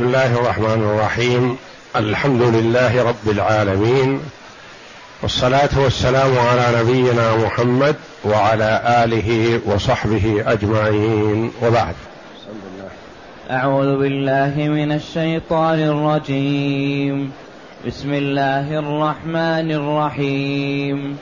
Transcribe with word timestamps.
بسم 0.00 0.06
الله 0.08 0.32
الرحمن 0.34 0.82
الرحيم 0.82 1.56
الحمد 1.96 2.42
لله 2.42 3.02
رب 3.04 3.28
العالمين 3.30 4.20
والصلاه 5.22 5.68
والسلام 5.78 6.38
على 6.38 6.80
نبينا 6.80 7.36
محمد 7.36 7.96
وعلى 8.24 8.82
اله 9.04 9.60
وصحبه 9.66 10.44
اجمعين 10.46 11.50
وبعد 11.62 11.94
اعوذ 13.50 13.98
بالله 13.98 14.54
من 14.68 14.92
الشيطان 14.92 15.78
الرجيم 15.80 17.32
بسم 17.86 18.14
الله 18.14 18.78
الرحمن 18.78 19.72
الرحيم 19.72 21.16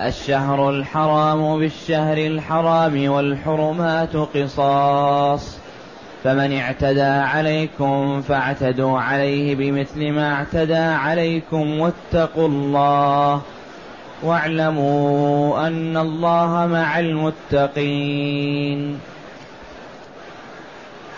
الشهر 0.00 0.70
الحرام 0.70 1.58
بالشهر 1.58 2.16
الحرام 2.18 3.06
والحرمات 3.08 4.16
قصاص 4.16 5.56
فمن 6.26 6.52
اعتدى 6.58 7.02
عليكم 7.02 8.22
فاعتدوا 8.22 8.98
عليه 9.00 9.54
بمثل 9.56 10.10
ما 10.10 10.32
اعتدى 10.34 10.76
عليكم 10.76 11.78
واتقوا 11.80 12.48
الله 12.48 13.42
واعلموا 14.22 15.66
ان 15.66 15.96
الله 15.96 16.66
مع 16.66 16.98
المتقين 17.00 18.98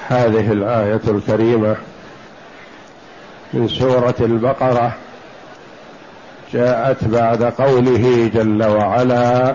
هذه 0.09 0.53
الايه 0.53 1.01
الكريمه 1.09 1.77
من 3.55 3.69
سوره 3.69 4.15
البقره 4.21 4.93
جاءت 6.53 7.05
بعد 7.05 7.43
قوله 7.43 8.31
جل 8.35 8.65
وعلا 8.65 9.55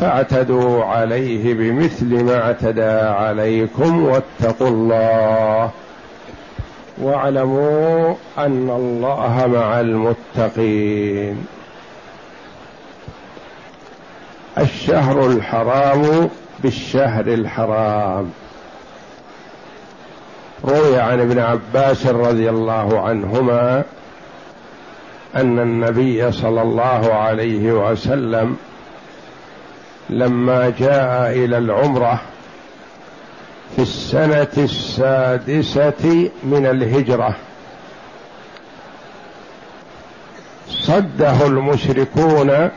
فاعتدوا 0.00 0.84
عليه 0.84 1.54
بمثل 1.54 2.24
ما 2.24 2.42
اعتدى 2.42 2.90
عليكم 3.16 4.04
واتقوا 4.04 4.68
الله 4.68 5.70
واعلموا 6.98 8.14
ان 8.38 8.70
الله 8.70 9.44
مع 9.46 9.80
المتقين 9.80 11.46
الشهر 14.58 15.26
الحرام 15.26 16.28
بالشهر 16.60 17.26
الحرام 17.26 18.30
روي 20.64 20.98
عن 21.00 21.20
ابن 21.20 21.38
عباس 21.38 22.06
رضي 22.06 22.50
الله 22.50 23.00
عنهما 23.00 23.82
ان 25.36 25.58
النبي 25.58 26.32
صلى 26.32 26.62
الله 26.62 27.14
عليه 27.14 27.72
وسلم 27.72 28.56
لما 30.10 30.70
جاء 30.78 31.32
الى 31.32 31.58
العمره 31.58 32.20
في 33.76 33.82
السنه 33.82 34.48
السادسه 34.58 36.30
من 36.44 36.66
الهجره 36.66 37.36
صده 40.68 41.46
المشركون 41.46 42.70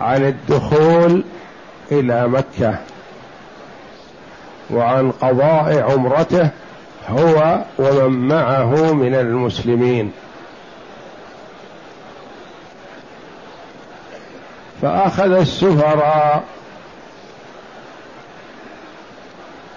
عن 0.00 0.24
الدخول 0.26 1.24
الى 1.92 2.28
مكه 2.28 2.78
وعن 4.70 5.10
قضاء 5.10 5.90
عمرته 5.92 6.50
هو 7.08 7.64
ومن 7.78 8.28
معه 8.28 8.92
من 8.92 9.14
المسلمين 9.14 10.12
فأخذ 14.82 15.32
السفراء 15.32 16.42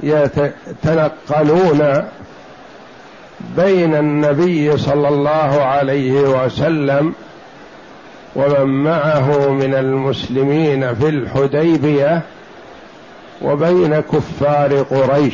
يتنقلون 0.03 2.08
بين 3.56 3.96
النبي 3.96 4.78
صلى 4.78 5.08
الله 5.08 5.62
عليه 5.62 6.12
وسلم 6.12 7.14
ومن 8.36 8.84
معه 8.84 9.50
من 9.50 9.74
المسلمين 9.74 10.96
في 10.96 11.09
الحديبيه 11.09 12.22
وبين 13.41 14.00
كفار 14.00 14.75
قريش 14.81 15.34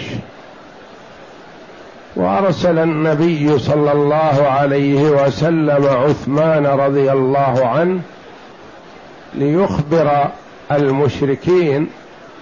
وارسل 2.16 2.80
النبي 2.80 3.60
صلى 3.60 3.92
الله 3.92 4.46
عليه 4.60 5.04
وسلم 5.10 5.88
عثمان 5.88 6.66
رضي 6.66 7.12
الله 7.12 7.66
عنه 7.68 8.00
ليخبر 9.36 10.30
المشركين 10.72 11.88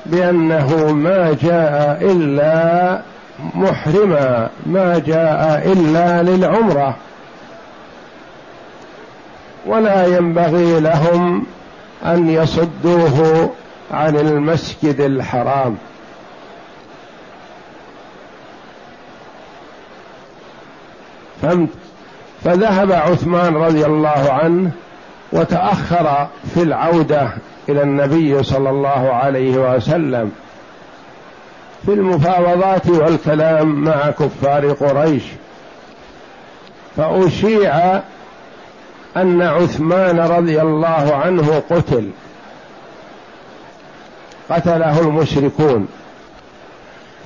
بانه 0.06 0.94
ما 0.94 1.34
جاء 1.42 1.98
الا 2.12 3.02
محرما 3.56 4.50
ما 4.66 5.00
جاء 5.00 5.72
الا 5.74 6.24
للعمره 6.24 6.96
ولا 9.66 10.06
ينبغي 10.18 10.80
لهم 10.80 11.46
ان 12.06 12.30
يصدوه 12.30 13.50
عن 13.92 14.18
المسجد 14.18 15.02
الحرام 15.02 15.78
فذهب 22.46 22.92
عثمان 22.92 23.56
رضي 23.56 23.86
الله 23.86 24.32
عنه 24.34 24.72
وتاخر 25.32 26.28
في 26.54 26.62
العوده 26.64 27.30
الى 27.70 27.82
النبي 27.84 28.44
صلى 28.44 28.70
الله 28.70 29.14
عليه 29.14 29.52
وسلم 29.58 30.32
في 31.86 31.94
المفاوضات 31.94 32.88
والكلام 32.90 33.84
مع 33.84 34.08
كفار 34.10 34.72
قريش 34.72 35.24
فاشيع 36.98 37.74
ان 39.18 39.42
عثمان 39.42 40.20
رضي 40.20 40.62
الله 40.62 41.16
عنه 41.26 41.64
قتل 41.72 42.10
قتله 44.50 45.00
المشركون 45.00 45.88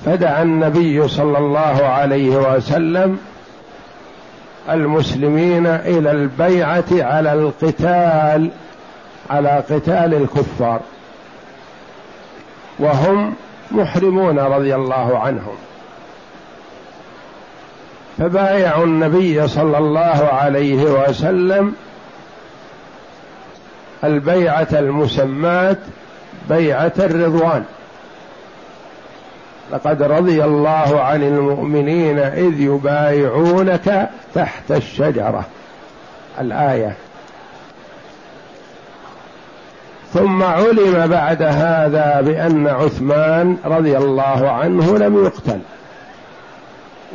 فدعا 0.04 0.42
النبي 0.42 1.08
صلى 1.08 1.38
الله 1.38 1.86
عليه 1.86 2.30
وسلم 2.56 3.18
المسلمين 4.70 5.66
الى 5.66 6.10
البيعه 6.10 6.84
على 6.92 7.32
القتال 7.32 8.50
على 9.30 9.50
قتال 9.56 10.14
الكفار 10.14 10.80
وهم 12.78 13.34
محرمون 13.70 14.38
رضي 14.38 14.74
الله 14.74 15.18
عنهم 15.18 15.54
فبايعوا 18.18 18.84
النبي 18.84 19.48
صلى 19.48 19.78
الله 19.78 20.28
عليه 20.32 20.74
وسلم 20.84 21.74
البيعه 24.04 24.68
المسماه 24.72 25.76
بيعه 26.48 26.92
الرضوان 26.98 27.64
لقد 29.72 30.02
رضي 30.02 30.44
الله 30.44 31.00
عن 31.00 31.22
المؤمنين 31.22 32.18
اذ 32.18 32.60
يبايعونك 32.60 34.10
تحت 34.34 34.70
الشجره 34.72 35.44
الايه 36.40 36.94
ثم 40.12 40.42
علم 40.42 41.06
بعد 41.06 41.42
هذا 41.42 42.20
بان 42.20 42.66
عثمان 42.66 43.56
رضي 43.64 43.96
الله 43.96 44.50
عنه 44.50 44.98
لم 44.98 45.24
يقتل 45.24 45.60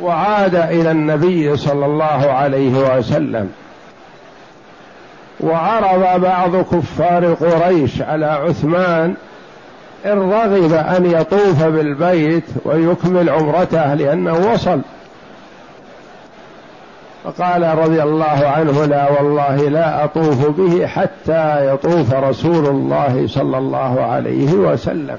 وعاد 0.02 0.54
الى 0.54 0.90
النبي 0.90 1.56
صلى 1.56 1.86
الله 1.86 2.30
عليه 2.32 2.96
وسلم 2.98 3.52
وعرض 5.40 6.20
بعض 6.20 6.56
كفار 6.56 7.34
قريش 7.34 8.02
على 8.02 8.26
عثمان 8.26 9.14
إن 10.06 10.30
رغب 10.32 10.72
أن 10.72 11.06
يطوف 11.20 11.62
بالبيت 11.62 12.42
ويكمل 12.64 13.30
عمرته 13.30 13.94
لأنه 13.94 14.50
وصل 14.52 14.80
فقال 17.24 17.78
رضي 17.78 18.02
الله 18.02 18.46
عنه 18.48 18.84
لا 18.84 19.10
والله 19.10 19.56
لا 19.56 20.04
أطوف 20.04 20.48
به 20.48 20.86
حتى 20.86 21.66
يطوف 21.74 22.14
رسول 22.14 22.66
الله 22.66 23.26
صلى 23.28 23.58
الله 23.58 24.02
عليه 24.04 24.52
وسلم 24.52 25.18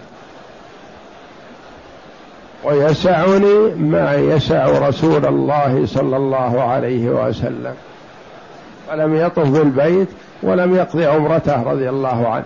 ويسعني 2.64 3.60
ما 3.78 4.14
يسع 4.16 4.66
رسول 4.88 5.26
الله 5.26 5.82
صلى 5.86 6.18
الله 6.18 6.64
عليه 6.64 7.10
وسلم 7.10 7.74
فلم 8.90 9.16
يطف 9.16 9.50
بالبيت 9.50 10.08
ولم 10.44 10.76
يقضي 10.76 11.06
عمرته 11.06 11.64
رضي 11.64 11.90
الله 11.90 12.28
عنه 12.28 12.44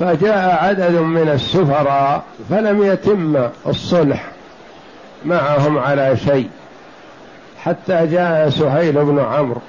فجاء 0.00 0.64
عدد 0.64 0.94
من 0.96 1.28
السفراء 1.28 2.22
فلم 2.50 2.82
يتم 2.82 3.46
الصلح 3.66 4.24
معهم 5.24 5.78
على 5.78 6.16
شيء 6.16 6.48
حتى 7.62 8.06
جاء 8.06 8.48
سهيل 8.50 9.04
بن 9.04 9.18
عمرو 9.32 9.60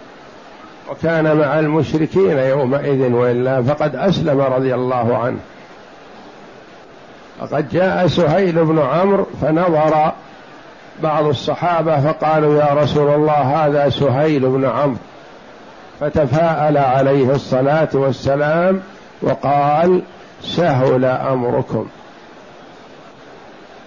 وكان 0.91 1.37
مع 1.37 1.59
المشركين 1.59 2.37
يومئذ 2.37 3.11
والا 3.11 3.63
فقد 3.63 3.95
اسلم 3.95 4.41
رضي 4.41 4.75
الله 4.75 5.17
عنه 5.17 5.37
فقد 7.39 7.69
جاء 7.69 8.07
سهيل 8.07 8.65
بن 8.65 8.79
عمرو 8.79 9.27
فنظر 9.41 10.11
بعض 11.03 11.25
الصحابه 11.25 12.11
فقالوا 12.11 12.61
يا 12.61 12.73
رسول 12.73 13.13
الله 13.13 13.33
هذا 13.67 13.89
سهيل 13.89 14.49
بن 14.49 14.65
عمرو 14.65 14.97
فتفاءل 15.99 16.77
عليه 16.77 17.31
الصلاه 17.31 17.89
والسلام 17.93 18.81
وقال 19.21 20.01
سهل 20.47 21.05
امركم 21.05 21.85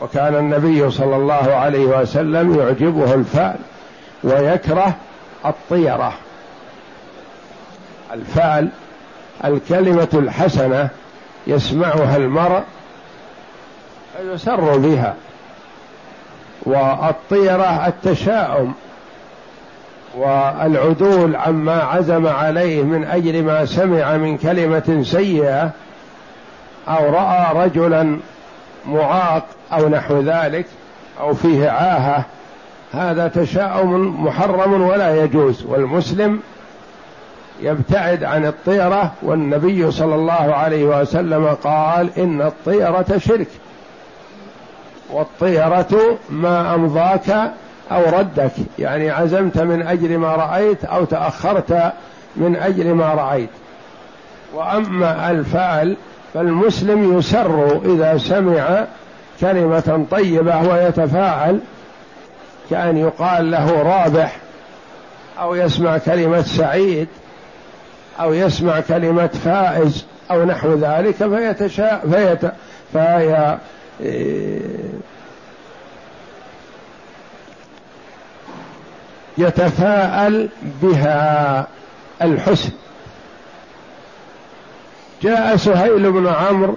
وكان 0.03 0.35
النبي 0.35 0.91
صلى 0.91 1.17
الله 1.17 1.55
عليه 1.55 1.85
وسلم 1.85 2.59
يعجبه 2.61 3.15
الفأل 3.15 3.57
ويكره 4.25 4.95
الطيرة 5.47 6.13
الفأل 8.13 8.69
الكلمة 9.45 10.09
الحسنة 10.15 10.89
يسمعها 11.47 12.17
المرء 12.17 12.63
فيسر 14.17 14.79
بها 14.79 15.15
والطيرة 16.63 17.87
التشاؤم 17.87 18.73
والعدول 20.17 21.37
عما 21.37 21.83
عزم 21.83 22.27
عليه 22.27 22.83
من 22.83 23.05
أجل 23.05 23.43
ما 23.45 23.65
سمع 23.65 24.17
من 24.17 24.39
كلمة 24.39 25.03
سيئة 25.07 25.71
أو 26.89 27.11
رأى 27.11 27.65
رجلا 27.67 28.17
معاق 28.87 29.45
أو 29.73 29.89
نحو 29.89 30.21
ذلك 30.21 30.67
أو 31.21 31.35
فيه 31.35 31.71
عاهة 31.71 32.25
هذا 32.93 33.29
تشاؤم 33.29 34.25
محرم 34.25 34.83
ولا 34.83 35.25
يجوز 35.25 35.67
والمسلم 35.67 36.41
يبتعد 37.61 38.25
عن 38.25 38.47
الطيرة 38.47 39.13
والنبي 39.23 39.91
صلى 39.91 40.15
الله 40.15 40.55
عليه 40.55 40.85
وسلم 40.85 41.57
قال 41.65 42.19
إن 42.19 42.43
الطيرة 42.43 43.19
شرك 43.19 43.49
والطيرة 45.11 46.19
ما 46.31 46.75
أمضاك 46.75 47.31
أو 47.93 48.03
ردك 48.19 48.51
يعني 48.79 49.11
عزمت 49.11 49.59
من 49.59 49.87
أجل 49.87 50.19
ما 50.19 50.29
رأيت 50.29 50.85
أو 50.85 51.05
تأخرت 51.05 51.93
من 52.37 52.57
أجل 52.57 52.93
ما 52.93 53.09
رأيت 53.09 53.51
وأما 54.55 55.31
الفعل 55.31 55.97
فالمسلم 56.35 57.19
يسر 57.19 57.81
اذا 57.85 58.19
سمع 58.19 58.85
كلمه 59.41 60.07
طيبه 60.11 60.69
ويتفاعل 60.69 61.61
كان 62.71 62.97
يقال 62.97 63.51
له 63.51 63.83
رابح 63.83 64.37
او 65.41 65.55
يسمع 65.55 65.99
كلمه 65.99 66.43
سعيد 66.43 67.09
او 68.21 68.33
يسمع 68.35 68.81
كلمه 68.81 69.27
فائز 69.27 70.05
او 70.31 70.45
نحو 70.45 70.75
ذلك 70.75 71.15
فيتشاء 71.15 72.03
فيت 72.13 72.51
فيا 72.93 73.59
آه، 74.03 74.69
يتفاءل 79.39 80.49
بها 80.83 81.67
الحسن 82.23 82.73
جاء 85.23 85.57
سهيل 85.57 86.13
بن 86.13 86.27
عمرو 86.27 86.75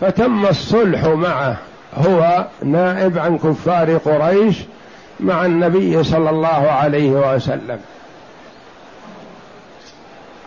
فتم 0.00 0.46
الصلح 0.46 1.04
معه 1.04 1.56
هو 1.96 2.44
نائب 2.64 3.18
عن 3.18 3.38
كفار 3.38 3.96
قريش 3.96 4.56
مع 5.20 5.44
النبي 5.44 6.04
صلى 6.04 6.30
الله 6.30 6.48
عليه 6.72 7.10
وسلم 7.10 7.78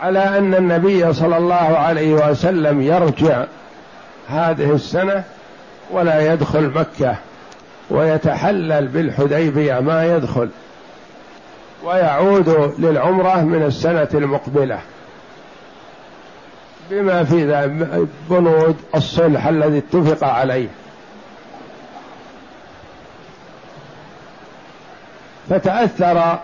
على 0.04 0.38
ان 0.38 0.54
النبي 0.54 1.14
صلى 1.14 1.38
الله 1.38 1.56
عليه 1.78 2.14
وسلم 2.14 2.82
يرجع 2.82 3.44
هذه 4.30 4.72
السنه 4.72 5.24
ولا 5.92 6.34
يدخل 6.34 6.72
مكه 6.76 7.16
ويتحلل 7.90 8.88
بالحديبيه 8.88 9.80
ما 9.80 10.16
يدخل 10.16 10.50
ويعود 11.86 12.74
للعمره 12.80 13.42
من 13.44 13.64
السنه 13.64 14.08
المقبله 14.14 14.80
بما 16.90 17.24
في 17.24 17.46
ذلك 17.46 18.08
بنود 18.30 18.76
الصلح 18.96 19.48
الذي 19.48 19.78
اتفق 19.78 20.28
عليه 20.28 20.68
فتأثر 25.50 26.40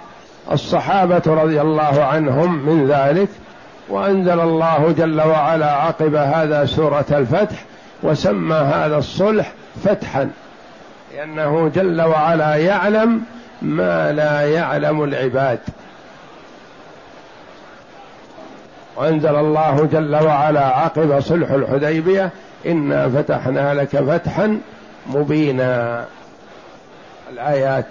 الصحابة 0.51 1.21
رضي 1.27 1.61
الله 1.61 2.03
عنهم 2.03 2.55
من 2.65 2.87
ذلك 2.87 3.29
وأنزل 3.89 4.39
الله 4.39 4.93
جل 4.97 5.21
وعلا 5.21 5.71
عقب 5.71 6.15
هذا 6.15 6.65
سورة 6.65 7.05
الفتح 7.11 7.65
وسمى 8.03 8.55
هذا 8.55 8.97
الصلح 8.97 9.51
فتحا 9.85 10.29
لأنه 11.13 11.69
جل 11.75 12.01
وعلا 12.01 12.55
يعلم 12.55 13.21
ما 13.61 14.11
لا 14.11 14.41
يعلم 14.41 15.03
العباد 15.03 15.59
وانزل 18.95 19.35
الله 19.35 19.89
جل 19.91 20.15
وعلا 20.15 20.65
عقب 20.67 21.19
صلح 21.19 21.49
الحديبيه 21.51 22.29
انا 22.65 23.09
فتحنا 23.09 23.73
لك 23.73 23.87
فتحا 23.87 24.59
مبينا 25.07 26.03
الايات 27.33 27.85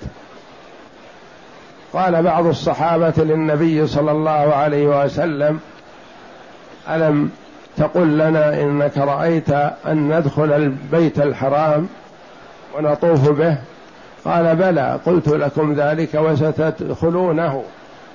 قال 1.93 2.23
بعض 2.23 2.47
الصحابه 2.47 3.12
للنبي 3.19 3.87
صلى 3.87 4.11
الله 4.11 4.31
عليه 4.55 5.05
وسلم 5.05 5.61
الم 6.95 7.31
تقل 7.79 8.15
لنا 8.19 8.62
انك 8.62 8.99
رايت 8.99 9.51
ان 9.87 10.19
ندخل 10.19 10.53
البيت 10.53 11.19
الحرام 11.19 11.89
ونطوف 12.79 13.29
به 13.31 13.58
قال 14.25 14.56
بلى 14.56 14.99
قلت 15.06 15.29
لكم 15.29 15.75
ذلك 15.75 16.15
وستدخلونه 16.15 17.63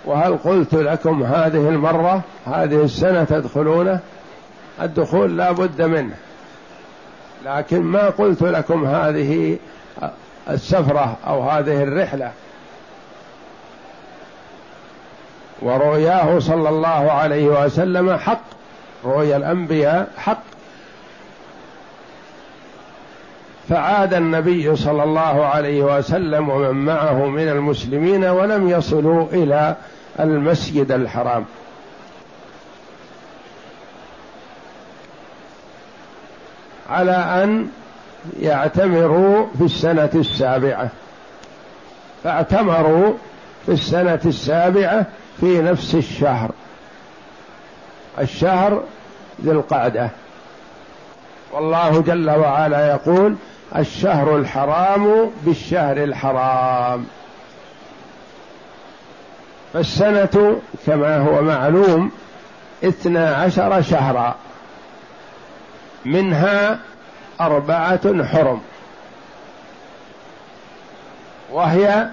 وهل 0.05 0.37
قلت 0.43 0.73
لكم 0.75 1.23
هذه 1.23 1.69
المرة 1.69 2.21
هذه 2.45 2.83
السنة 2.83 3.23
تدخلونه 3.23 3.99
الدخول 4.81 5.37
لا 5.37 5.51
بد 5.51 5.81
منه 5.81 6.15
لكن 7.45 7.81
ما 7.81 8.09
قلت 8.09 8.41
لكم 8.41 8.85
هذه 8.85 9.57
السفرة 10.49 11.17
أو 11.27 11.49
هذه 11.49 11.83
الرحلة 11.83 12.31
ورؤياه 15.61 16.39
صلى 16.39 16.69
الله 16.69 17.11
عليه 17.11 17.43
وسلم 17.45 18.11
حق 18.17 18.41
رؤيا 19.05 19.37
الأنبياء 19.37 20.07
حق 20.17 20.41
فعاد 23.69 24.13
النبي 24.13 24.75
صلى 24.75 25.03
الله 25.03 25.45
عليه 25.45 25.81
وسلم 25.81 26.49
ومن 26.49 26.85
معه 26.85 27.25
من 27.25 27.49
المسلمين 27.49 28.25
ولم 28.25 28.69
يصلوا 28.69 29.27
الى 29.33 29.75
المسجد 30.19 30.91
الحرام 30.91 31.45
على 36.89 37.11
ان 37.11 37.67
يعتمروا 38.41 39.45
في 39.57 39.63
السنه 39.63 40.09
السابعه 40.15 40.89
فاعتمروا 42.23 43.13
في 43.65 43.71
السنه 43.71 44.19
السابعه 44.25 45.05
في 45.39 45.61
نفس 45.61 45.95
الشهر 45.95 46.51
الشهر 48.19 48.83
ذي 49.43 49.51
القعده 49.51 50.09
والله 51.53 52.01
جل 52.01 52.29
وعلا 52.29 52.91
يقول 52.91 53.35
الشهر 53.75 54.35
الحرام 54.37 55.31
بالشهر 55.45 56.03
الحرام 56.03 57.05
فالسنة 59.73 60.61
كما 60.85 61.17
هو 61.17 61.41
معلوم 61.41 62.11
اثنا 62.83 63.35
عشر 63.35 63.81
شهرا 63.81 64.35
منها 66.05 66.79
أربعة 67.41 68.23
حرم 68.25 68.61
وهي 71.51 72.09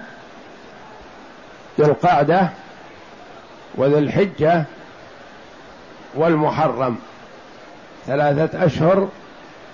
ذو 1.79 1.85
القعدة 1.85 2.49
وذو 3.75 3.97
الحجة 3.97 4.63
والمحرم 6.15 6.97
ثلاثة 8.05 8.65
أشهر 8.65 9.07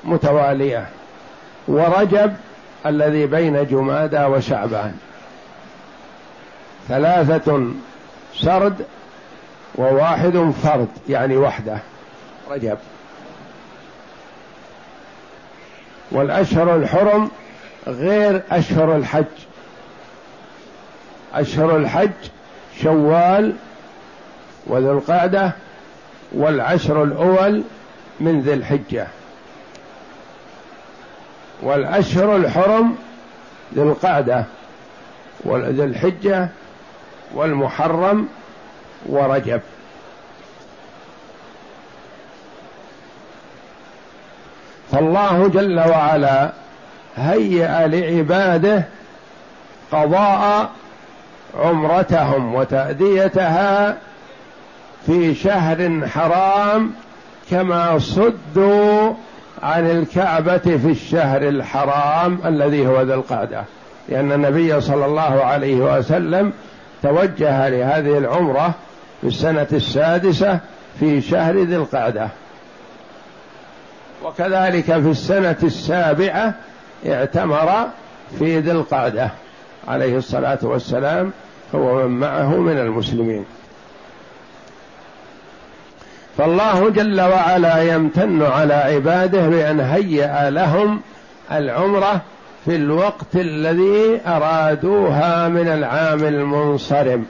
متوالية 0.04 0.88
ورجب 1.68 2.34
الذي 2.86 3.26
بين 3.26 3.68
جمادى 3.68 4.24
وشعبان 4.24 4.96
ثلاثة 6.88 7.68
سرد 8.36 8.86
وواحد 9.76 10.54
فرد 10.64 10.88
يعني 11.10 11.38
وحده 11.38 11.80
رجب 12.52 12.78
والأشهر 16.12 16.76
الحرم 16.76 17.32
غير 17.88 18.44
أشهر 18.52 18.96
الحج 18.96 19.26
أشهر 21.34 21.78
الحج 21.78 22.12
شوال 22.82 23.56
وذو 24.68 24.92
القعدة 24.92 25.52
والعشر 26.32 27.04
الأول 27.04 27.64
من 28.20 28.42
ذي 28.42 28.54
الحجة 28.54 29.08
والأشهر 31.62 32.36
الحرم 32.36 32.96
ذي 33.74 33.82
القعدة 33.82 34.46
وذي 35.44 35.84
الحجة 35.84 36.50
والمحرم 37.36 38.28
ورجب 39.06 39.62
فالله 44.92 45.48
جل 45.48 45.80
وعلا 45.80 46.52
هيأ 47.16 47.88
لعباده 47.88 48.84
قضاء 49.92 50.70
عمرتهم 51.60 52.56
وتأديتها 52.56 53.98
في 55.06 55.36
شهر 55.36 56.08
حرام 56.08 56.92
كما 57.52 58.00
صدوا 58.00 59.14
عن 59.62 59.86
الكعبة 59.90 60.58
في 60.58 60.92
الشهر 60.92 61.48
الحرام 61.48 62.40
الذي 62.46 62.88
هو 62.88 63.02
ذي 63.02 63.14
القعدة 63.14 63.64
لأن 64.10 64.32
النبي 64.32 64.82
صلى 64.82 65.06
الله 65.06 65.44
عليه 65.44 65.76
وسلم 65.76 66.54
توجه 67.04 67.70
لهذه 67.70 68.18
العمرة 68.18 68.72
في 69.22 69.28
السنة 69.28 69.68
السادسة 69.74 70.60
في 71.00 71.22
شهر 71.22 71.58
ذي 71.58 71.76
القعدة 71.76 72.30
وكذلك 74.26 74.84
في 74.86 74.96
السنة 74.98 75.58
السابعة 75.64 76.54
اعتمر 77.08 77.72
في 78.40 78.60
ذي 78.60 78.72
القعدة 78.72 79.30
عليه 79.88 80.18
الصلاة 80.18 80.60
والسلام 80.62 81.32
هو 81.76 81.96
من 82.08 82.20
معه 82.20 82.58
من 82.58 82.78
المسلمين 82.78 83.46
فالله 86.38 86.90
جل 86.90 87.22
وعلا 87.22 87.96
يمتن 87.96 88.44
على 88.44 88.74
عباده 88.74 89.48
بأن 89.48 89.80
هيأ 89.80 90.50
لهم 90.50 91.02
العمرة 91.52 92.22
في 92.66 92.76
الوقت 92.76 93.36
الذي 93.36 94.22
أرادوها 94.28 95.48
من 95.48 95.68
العام 95.68 96.24
المنصرم 96.24 97.26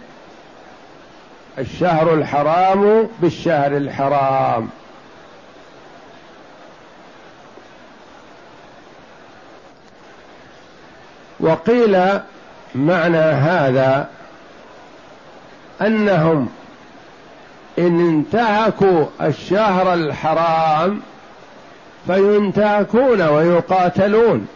الشهر 1.59 2.13
الحرام 2.13 3.07
بالشهر 3.19 3.77
الحرام 3.77 4.69
وقيل 11.39 11.99
معنى 12.75 13.17
هذا 13.17 14.07
انهم 15.81 16.49
إن 17.79 17.99
انتهكوا 18.09 19.05
الشهر 19.21 19.93
الحرام 19.93 21.01
فينتهكون 22.07 23.21
ويقاتلون 23.21 24.47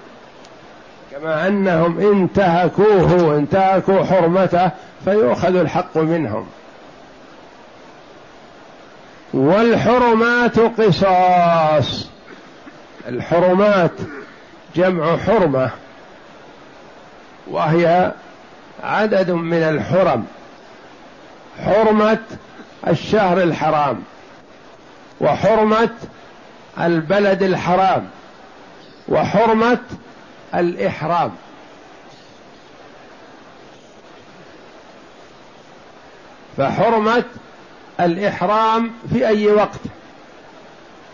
كما 1.12 1.48
أنهم 1.48 2.00
انتهكوه 2.00 3.36
انتهكوا 3.38 4.04
حرمته 4.04 4.72
فيؤخذ 5.06 5.56
الحق 5.56 5.98
منهم 5.98 6.46
والحرمات 9.34 10.60
قصاص 10.60 12.08
الحرمات 13.08 13.92
جمع 14.76 15.18
حرمه 15.18 15.70
وهي 17.48 18.12
عدد 18.84 19.32
من 19.32 19.58
الحرم 19.64 20.26
حرمه 21.66 22.20
الشهر 22.88 23.44
الحرام 23.44 24.04
وحرمة 25.22 25.90
البلد 26.82 27.44
الحرام 27.44 28.08
وحرمة 29.10 29.78
الإحرام 30.56 31.32
فحرمة 36.58 37.24
الإحرام 38.00 38.92
في 39.14 39.28
أي 39.28 39.48
وقت 39.48 39.80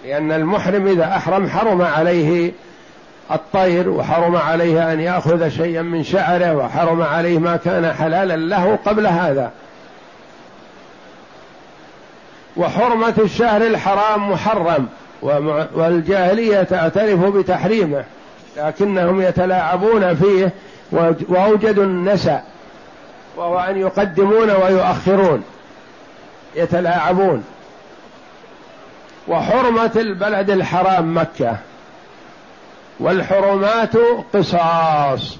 لأن 0.03 0.31
المحرم 0.31 0.87
إذا 0.87 1.03
أحرم 1.17 1.49
حرم 1.49 1.81
عليه 1.81 2.51
الطير 3.31 3.89
وحرم 3.89 4.35
عليه 4.35 4.93
أن 4.93 4.99
يأخذ 4.99 5.49
شيئا 5.49 5.81
من 5.81 6.03
شعره 6.03 6.55
وحرم 6.55 7.01
عليه 7.01 7.39
ما 7.39 7.57
كان 7.57 7.93
حلالا 7.93 8.35
له 8.35 8.79
قبل 8.85 9.07
هذا 9.07 9.51
وحرمة 12.57 13.13
الشهر 13.17 13.61
الحرام 13.61 14.31
محرم 14.31 14.87
والجاهلية 15.75 16.63
تعترف 16.63 17.19
بتحريمه 17.19 18.05
لكنهم 18.57 19.21
يتلاعبون 19.21 20.15
فيه 20.15 20.51
وأوجدوا 21.29 21.83
النسأ 21.83 22.43
وهو 23.37 23.59
أن 23.59 23.77
يقدمون 23.77 24.49
ويؤخرون 24.51 25.43
يتلاعبون 26.55 27.43
وحرمة 29.27 29.91
البلد 29.95 30.49
الحرام 30.49 31.17
مكة 31.17 31.57
والحرمات 32.99 33.95
قصاص 34.33 35.37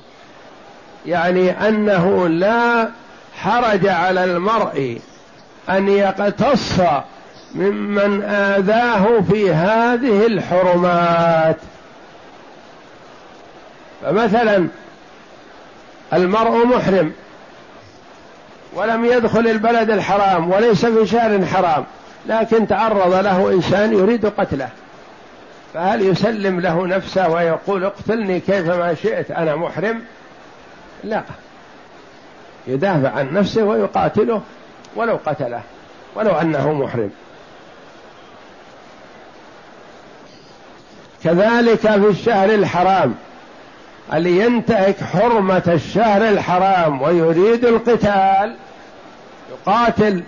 يعني 1.05 1.67
أنه 1.69 2.27
لا 2.27 2.89
حرج 3.35 3.87
على 3.87 4.23
المرء 4.23 4.99
ان 5.69 5.87
يقتص 5.87 6.71
ممن 7.55 8.23
اذاه 8.23 9.21
في 9.21 9.53
هذه 9.53 10.25
الحرمات 10.27 11.57
فمثلا 14.03 14.67
المرء 16.13 16.65
محرم 16.65 17.11
ولم 18.73 19.05
يدخل 19.05 19.39
البلد 19.47 19.89
الحرام 19.89 20.51
وليس 20.51 20.85
في 20.85 21.07
شهر 21.07 21.45
حرام 21.45 21.83
لكن 22.27 22.67
تعرض 22.67 23.13
له 23.13 23.51
انسان 23.53 23.93
يريد 23.93 24.25
قتله 24.25 24.69
فهل 25.73 26.01
يسلم 26.01 26.59
له 26.59 26.87
نفسه 26.87 27.29
ويقول 27.29 27.83
اقتلني 27.83 28.39
كيفما 28.39 28.93
شئت 28.95 29.31
انا 29.31 29.55
محرم 29.55 30.01
لا 31.03 31.23
يدافع 32.67 33.09
عن 33.11 33.33
نفسه 33.33 33.63
ويقاتله 33.63 34.41
ولو 34.95 35.19
قتله 35.25 35.61
ولو 36.15 36.31
أنه 36.31 36.73
محرم 36.73 37.09
كذلك 41.23 41.79
في 41.79 41.95
الشهر 42.09 42.49
الحرام 42.49 43.15
اللي 44.13 44.39
ينتهك 44.39 45.03
حرمة 45.03 45.63
الشهر 45.67 46.29
الحرام 46.29 47.01
ويريد 47.01 47.65
القتال 47.65 48.55
يقاتل 49.51 50.23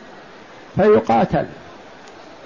فيقاتل 0.76 1.46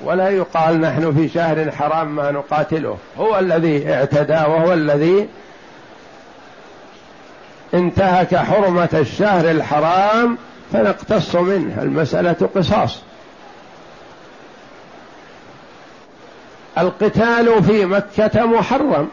ولا 0.03 0.29
يقال 0.29 0.81
نحن 0.81 1.15
في 1.15 1.29
شهر 1.29 1.71
حرام 1.71 2.15
ما 2.15 2.31
نقاتله 2.31 2.97
هو 3.17 3.39
الذي 3.39 3.93
اعتدى 3.93 4.33
وهو 4.33 4.73
الذي 4.73 5.29
انتهك 7.73 8.35
حرمة 8.35 8.89
الشهر 8.93 9.51
الحرام 9.51 10.37
فنقتص 10.73 11.35
منه 11.35 11.81
المسألة 11.81 12.49
قصاص 12.55 12.97
القتال 16.77 17.63
في 17.63 17.85
مكة 17.85 18.45
محرم 18.45 19.09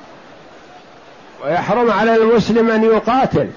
ويحرم 1.44 1.90
على 1.90 2.16
المسلم 2.16 2.70
أن 2.70 2.84
يقاتل 2.84 3.50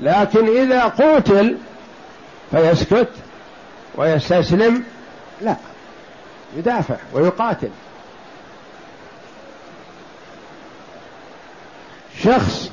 لكن 0.00 0.56
إذا 0.62 0.82
قتل 0.84 1.58
فيسكت 2.50 3.08
ويستسلم 3.94 4.84
لا 5.42 5.56
يدافع 6.56 6.94
ويقاتل 7.14 7.70
شخص 12.22 12.70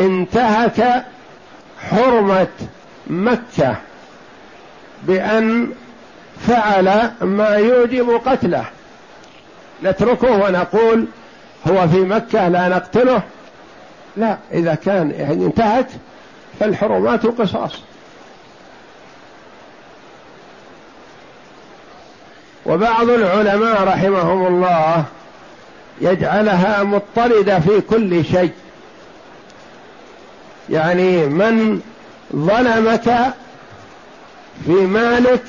انتهك 0.00 1.04
حرمه 1.90 2.48
مكه 3.06 3.76
بان 5.02 5.72
فعل 6.48 7.10
ما 7.20 7.48
يوجب 7.48 8.20
قتله 8.26 8.64
نتركه 9.84 10.30
ونقول 10.32 11.06
هو 11.68 11.88
في 11.88 11.96
مكه 12.00 12.48
لا 12.48 12.68
نقتله 12.68 13.22
لا 14.16 14.38
اذا 14.52 14.74
كان 14.74 15.10
يعني 15.10 15.46
انتهت 15.46 15.88
فالحرمات 16.60 17.26
قصاص 17.26 17.80
وبعض 22.66 23.10
العلماء 23.10 23.84
رحمهم 23.84 24.46
الله 24.46 25.04
يجعلها 26.00 26.82
مضطرده 26.82 27.60
في 27.60 27.80
كل 27.80 28.24
شيء 28.24 28.50
يعني 30.70 31.26
من 31.26 31.80
ظلمك 32.36 33.34
في 34.64 34.72
مالك 34.72 35.42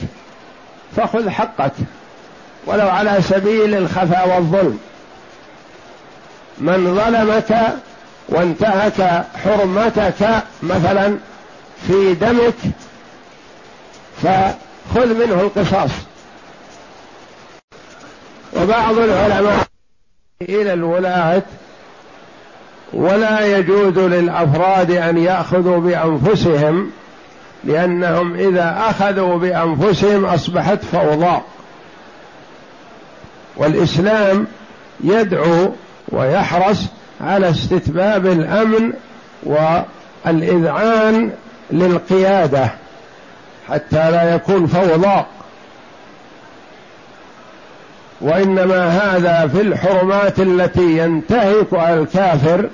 فخذ 0.97 1.29
حقك 1.29 1.71
ولو 2.65 2.89
على 2.89 3.17
سبيل 3.21 3.75
الخفا 3.75 4.23
والظلم 4.23 4.79
من 6.57 6.95
ظلمك 6.95 7.61
وانتهك 8.29 9.25
حرمتك 9.43 10.43
مثلا 10.63 11.17
في 11.87 12.13
دمك 12.13 12.53
فخذ 14.23 15.07
منه 15.25 15.41
القصاص 15.41 15.89
وبعض 18.53 18.97
العلماء 18.97 19.57
الى 20.41 20.73
الولاه 20.73 21.41
ولا 22.93 23.57
يجوز 23.57 23.99
للافراد 23.99 24.91
ان 24.91 25.17
ياخذوا 25.17 25.77
بانفسهم 25.79 26.91
لانهم 27.63 28.33
اذا 28.35 28.75
اخذوا 28.87 29.37
بانفسهم 29.37 30.25
اصبحت 30.25 30.85
فوضى 30.85 31.41
والاسلام 33.57 34.47
يدعو 35.03 35.71
ويحرص 36.09 36.85
على 37.21 37.49
استتباب 37.49 38.25
الامن 38.25 38.93
والاذعان 39.43 41.31
للقياده 41.71 42.69
حتى 43.69 44.11
لا 44.11 44.35
يكون 44.35 44.65
فوضى 44.67 45.23
وانما 48.21 48.87
هذا 48.87 49.47
في 49.47 49.61
الحرمات 49.61 50.39
التي 50.39 50.97
ينتهكها 50.97 51.93
الكافر 51.99 52.69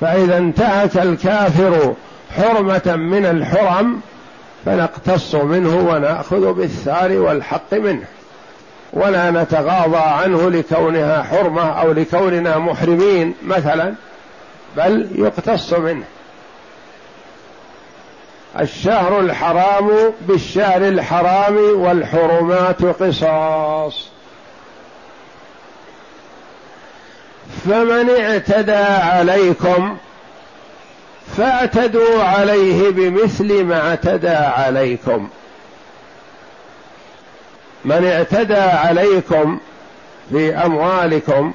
فاذا 0.00 0.38
انتهك 0.38 0.96
الكافر 0.96 1.94
حرمه 2.36 2.96
من 2.96 3.24
الحرم 3.26 4.00
فنقتص 4.64 5.34
منه 5.34 5.76
وناخذ 5.76 6.52
بالثار 6.52 7.12
والحق 7.18 7.74
منه 7.74 8.04
ولا 8.92 9.30
نتغاضى 9.30 9.96
عنه 9.96 10.50
لكونها 10.50 11.22
حرمه 11.22 11.80
او 11.80 11.92
لكوننا 11.92 12.58
محرمين 12.58 13.34
مثلا 13.46 13.94
بل 14.76 15.08
يقتص 15.14 15.72
منه 15.72 16.04
الشهر 18.60 19.20
الحرام 19.20 19.90
بالشهر 20.28 20.88
الحرام 20.88 21.56
والحرمات 21.74 22.82
قصاص 22.84 24.06
فمن 27.64 28.10
اعتدى 28.10 28.76
عليكم 29.02 29.96
فاعتدوا 31.36 32.22
عليه 32.24 32.90
بمثل 32.90 33.64
ما 33.64 33.88
اعتدى 33.88 34.28
عليكم 34.30 35.28
من 37.84 38.04
اعتدى 38.06 38.54
عليكم 38.56 39.60
في 40.30 40.54
اموالكم 40.54 41.52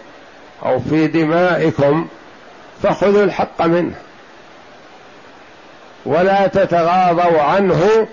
او 0.65 0.79
في 0.79 1.07
دمائكم 1.07 2.07
فخذوا 2.83 3.23
الحق 3.23 3.65
منه 3.65 3.95
ولا 6.05 6.47
تتغاضوا 6.47 7.41
عنه 7.41 8.07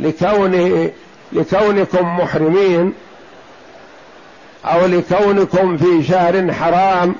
لكونه 0.00 0.90
لكونكم 1.32 2.16
محرمين 2.16 2.94
او 4.66 4.86
لكونكم 4.86 5.76
في 5.76 6.02
شهر 6.02 6.52
حرام 6.52 7.14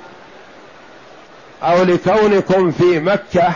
او 1.63 1.83
لكونكم 1.83 2.71
في 2.71 2.99
مكه 2.99 3.49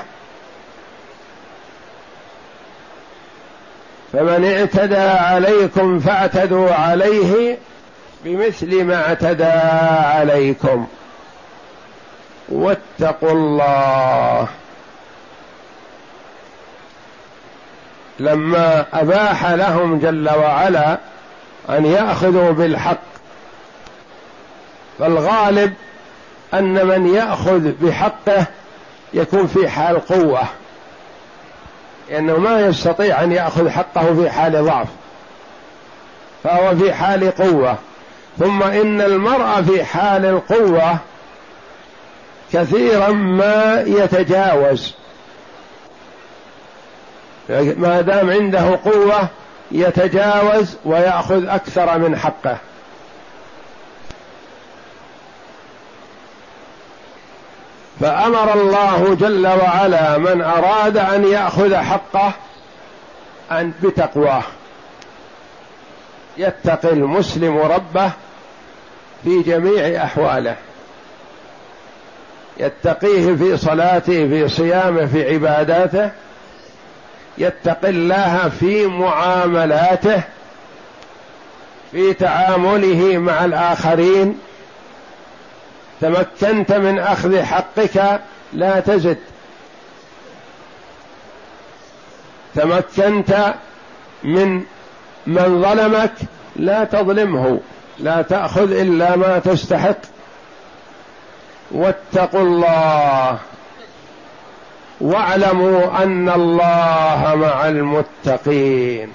فمن 4.13 4.45
اعتدى 4.45 4.97
عليكم 5.01 5.99
فاعتدوا 5.99 6.71
عليه 6.71 7.57
بمثل 8.23 8.83
ما 8.83 9.07
اعتدى 9.09 9.43
عليكم 10.19 10.87
واتقوا 12.49 13.31
الله 13.31 14.47
لما 18.19 18.85
اباح 18.93 19.49
لهم 19.51 19.99
جل 19.99 20.29
وعلا 20.29 20.97
ان 21.69 21.85
ياخذوا 21.85 22.51
بالحق 22.51 23.01
فالغالب 25.01 25.73
أن 26.53 26.85
من 26.87 27.13
يأخذ 27.15 27.59
بحقه 27.81 28.45
يكون 29.13 29.47
في 29.47 29.69
حال 29.69 30.05
قوة 30.05 30.41
لأنه 32.09 32.37
ما 32.39 32.59
يستطيع 32.61 33.23
أن 33.23 33.31
يأخذ 33.31 33.69
حقه 33.69 34.15
في 34.15 34.29
حال 34.29 34.65
ضعف 34.65 34.87
فهو 36.43 36.75
في 36.75 36.93
حال 36.93 37.31
قوة 37.31 37.75
ثم 38.39 38.63
إن 38.63 39.01
المرأة 39.01 39.61
في 39.61 39.83
حال 39.83 40.25
القوة 40.25 40.97
كثيرا 42.53 43.09
ما 43.11 43.81
يتجاوز 43.87 44.93
ما 47.77 48.01
دام 48.01 48.29
عنده 48.29 48.79
قوة 48.85 49.27
يتجاوز 49.71 50.77
ويأخذ 50.85 51.47
أكثر 51.47 51.97
من 51.99 52.17
حقه 52.17 52.57
فامر 58.01 58.53
الله 58.53 59.13
جل 59.19 59.47
وعلا 59.47 60.17
من 60.17 60.41
اراد 60.41 60.97
ان 60.97 61.23
ياخذ 61.25 61.75
حقه 61.75 62.31
ان 63.51 63.73
بتقواه 63.83 64.41
يتقي 66.37 66.89
المسلم 66.93 67.57
ربه 67.57 68.11
في 69.23 69.41
جميع 69.41 70.03
احواله 70.03 70.55
يتقيه 72.57 73.35
في 73.35 73.57
صلاته 73.57 74.27
في 74.27 74.47
صيامه 74.47 75.05
في 75.05 75.33
عباداته 75.33 76.11
يتقي 77.37 77.89
الله 77.89 78.49
في 78.59 78.87
معاملاته 78.87 80.21
في 81.91 82.13
تعامله 82.13 83.17
مع 83.17 83.45
الاخرين 83.45 84.39
تمكنت 86.01 86.71
من 86.71 86.99
اخذ 86.99 87.41
حقك 87.43 88.21
لا 88.53 88.79
تزد 88.79 89.17
تمكنت 92.55 93.53
من 94.23 94.63
من 95.27 95.61
ظلمك 95.61 96.13
لا 96.55 96.83
تظلمه 96.83 97.59
لا 97.99 98.21
تاخذ 98.21 98.71
الا 98.71 99.15
ما 99.15 99.39
تستحق 99.39 99.97
واتقوا 101.71 102.41
الله 102.41 103.37
واعلموا 105.01 106.03
ان 106.03 106.29
الله 106.29 107.31
مع 107.35 107.67
المتقين 107.67 109.11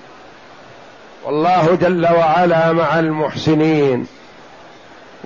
والله 1.25 1.75
جل 1.75 2.07
وعلا 2.12 2.72
مع 2.72 2.99
المحسنين 2.99 4.07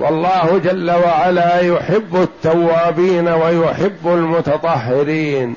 والله 0.00 0.58
جل 0.58 0.90
وعلا 0.90 1.60
يحب 1.60 2.16
التوابين 2.16 3.28
ويحب 3.28 3.98
المتطهرين 4.06 5.54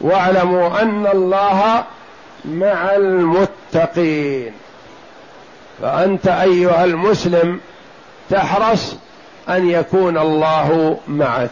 واعلموا 0.00 0.82
ان 0.82 1.06
الله 1.06 1.84
مع 2.44 2.94
المتقين 2.96 4.52
فانت 5.82 6.28
ايها 6.28 6.84
المسلم 6.84 7.60
تحرص 8.30 8.96
ان 9.48 9.68
يكون 9.68 10.18
الله 10.18 10.96
معك 11.08 11.50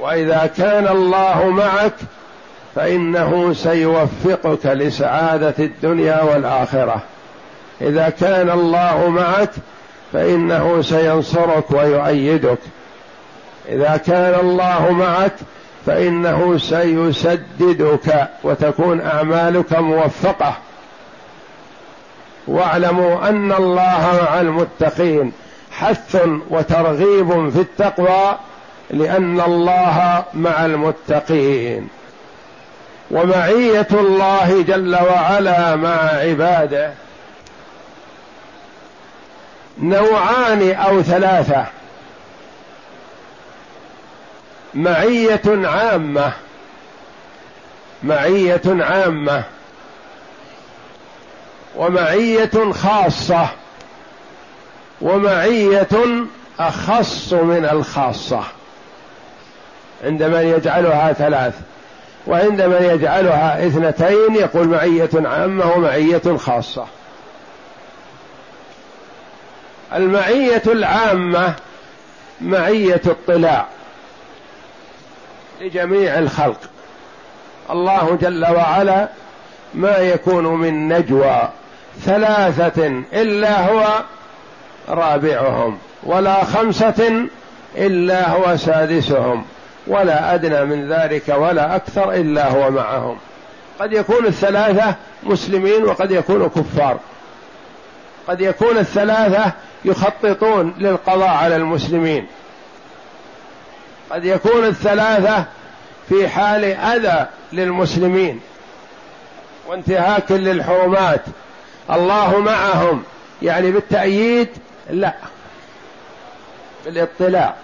واذا 0.00 0.50
كان 0.56 0.88
الله 0.88 1.48
معك 1.48 1.94
فانه 2.74 3.52
سيوفقك 3.52 4.66
لسعاده 4.66 5.54
الدنيا 5.58 6.22
والاخره 6.22 7.02
اذا 7.80 8.08
كان 8.20 8.50
الله 8.50 9.08
معك 9.08 9.50
فانه 10.12 10.82
سينصرك 10.82 11.70
ويؤيدك 11.70 12.58
اذا 13.68 13.96
كان 14.06 14.34
الله 14.40 14.92
معك 14.92 15.32
فانه 15.86 16.58
سيسددك 16.58 18.28
وتكون 18.42 19.00
اعمالك 19.00 19.72
موفقه 19.78 20.52
واعلموا 22.48 23.28
ان 23.28 23.52
الله 23.52 24.20
مع 24.24 24.40
المتقين 24.40 25.32
حث 25.72 26.18
وترغيب 26.50 27.50
في 27.50 27.60
التقوى 27.60 28.36
لان 28.90 29.40
الله 29.40 30.24
مع 30.34 30.66
المتقين 30.66 31.88
ومعيه 33.10 33.86
الله 33.92 34.62
جل 34.62 34.94
وعلا 35.10 35.76
مع 35.76 35.96
عباده 36.12 36.92
نوعان 39.82 40.72
او 40.72 41.02
ثلاثه 41.02 41.66
معيه 44.74 45.42
عامه 45.68 46.32
معيه 48.02 48.60
عامه 48.66 49.42
ومعيه 51.76 52.70
خاصه 52.72 53.48
ومعيه 55.00 55.88
اخص 56.58 57.32
من 57.32 57.68
الخاصه 57.72 58.42
عند 60.04 60.22
من 60.22 60.40
يجعلها 60.56 61.12
ثلاث 61.12 61.54
وعند 62.26 62.62
من 62.62 62.90
يجعلها 62.92 63.66
اثنتين 63.66 64.34
يقول 64.34 64.68
معيه 64.68 65.10
عامه 65.14 65.72
ومعيه 65.72 66.36
خاصه 66.38 66.86
المعية 69.94 70.62
العامة 70.66 71.54
معية 72.40 73.00
اطلاع 73.06 73.66
لجميع 75.60 76.18
الخلق 76.18 76.60
الله 77.70 78.18
جل 78.22 78.46
وعلا 78.46 79.08
ما 79.74 79.96
يكون 79.98 80.44
من 80.44 80.92
نجوى 80.92 81.48
ثلاثة 82.00 82.86
إلا 83.12 83.72
هو 83.72 83.84
رابعهم 84.88 85.78
ولا 86.02 86.44
خمسة 86.44 87.26
إلا 87.76 88.28
هو 88.30 88.56
سادسهم 88.56 89.44
ولا 89.86 90.34
أدنى 90.34 90.64
من 90.64 90.92
ذلك 90.92 91.28
ولا 91.28 91.76
أكثر 91.76 92.12
إلا 92.12 92.48
هو 92.50 92.70
معهم 92.70 93.16
قد 93.80 93.92
يكون 93.92 94.26
الثلاثة 94.26 94.94
مسلمين 95.22 95.84
وقد 95.84 96.10
يكونوا 96.10 96.48
كفار 96.48 96.98
قد 98.28 98.40
يكون 98.40 98.78
الثلاثة 98.78 99.52
يخططون 99.84 100.74
للقضاء 100.78 101.28
على 101.30 101.56
المسلمين 101.56 102.26
قد 104.10 104.24
يكون 104.24 104.64
الثلاثة 104.66 105.44
في 106.08 106.28
حال 106.28 106.64
أذى 106.64 107.26
للمسلمين 107.52 108.40
وانتهاك 109.68 110.32
للحرمات 110.32 111.20
الله 111.90 112.38
معهم 112.38 113.02
يعني 113.42 113.70
بالتأييد 113.70 114.48
لا 114.90 115.14
بالاطلاع 116.84 117.54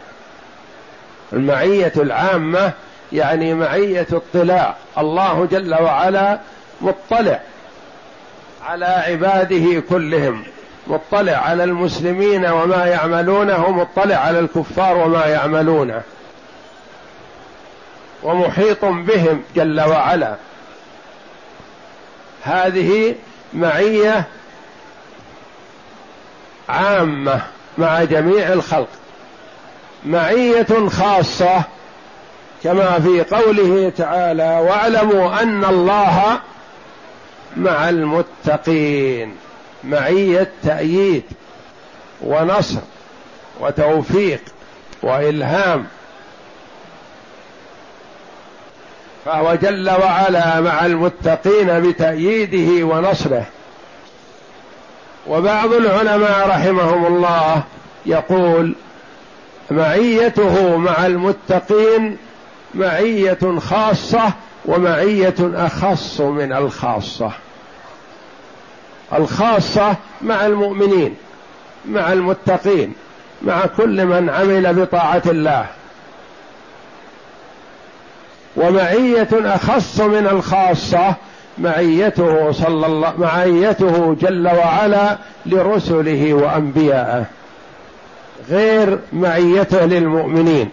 المعية 1.32 1.92
العامة 1.96 2.72
يعني 3.12 3.54
معية 3.54 4.06
اطلاع 4.12 4.74
الله 4.98 5.48
جل 5.50 5.74
وعلا 5.74 6.40
مطلع 6.80 7.40
على 8.66 8.84
عباده 8.86 9.82
كلهم 9.90 10.42
مطلع 10.86 11.32
على 11.36 11.64
المسلمين 11.64 12.46
وما 12.46 12.86
يعملونه 12.86 13.70
مطلع 13.70 14.16
على 14.16 14.38
الكفار 14.38 14.96
وما 14.96 15.26
يعملونه 15.26 16.02
ومحيط 18.22 18.84
بهم 18.84 19.42
جل 19.56 19.80
وعلا 19.80 20.34
هذه 22.44 23.14
معيه 23.54 24.24
عامه 26.68 27.40
مع 27.78 28.04
جميع 28.04 28.52
الخلق 28.52 28.88
معيه 30.06 30.66
خاصه 30.88 31.62
كما 32.64 33.00
في 33.00 33.22
قوله 33.36 33.90
تعالى 33.96 34.48
واعلموا 34.68 35.42
ان 35.42 35.64
الله 35.64 36.40
مع 37.56 37.88
المتقين 37.88 39.36
معيه 39.84 40.50
تاييد 40.62 41.22
ونصر 42.22 42.80
وتوفيق 43.60 44.40
والهام 45.02 45.86
فهو 49.24 49.54
جل 49.54 49.90
وعلا 49.90 50.60
مع 50.60 50.86
المتقين 50.86 51.80
بتأييده 51.90 52.86
ونصره 52.86 53.46
وبعض 55.26 55.72
العلماء 55.72 56.48
رحمهم 56.48 57.06
الله 57.06 57.62
يقول 58.06 58.74
معيته 59.70 60.76
مع 60.76 61.06
المتقين 61.06 62.16
معية 62.74 63.38
خاصة 63.60 64.32
ومعيه 64.70 65.34
اخص 65.40 66.20
من 66.20 66.52
الخاصه 66.52 67.30
الخاصه 69.14 69.96
مع 70.22 70.46
المؤمنين 70.46 71.14
مع 71.88 72.12
المتقين 72.12 72.92
مع 73.42 73.66
كل 73.66 74.06
من 74.06 74.30
عمل 74.30 74.74
بطاعه 74.74 75.22
الله 75.26 75.66
ومعيه 78.56 79.28
اخص 79.32 80.00
من 80.00 80.26
الخاصه 80.26 81.14
معيته 81.58 82.52
صلى 82.52 82.86
الله 82.86 83.14
معيته 83.18 84.14
جل 84.14 84.46
وعلا 84.48 85.18
لرسله 85.46 86.34
وانبيائه 86.34 87.24
غير 88.50 88.98
معيته 89.12 89.84
للمؤمنين 89.84 90.70